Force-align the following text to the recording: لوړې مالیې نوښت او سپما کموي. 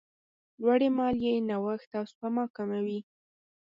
لوړې 0.61 0.89
مالیې 0.97 1.33
نوښت 1.49 1.91
او 1.99 2.05
سپما 2.11 2.45
کموي. 2.55 2.99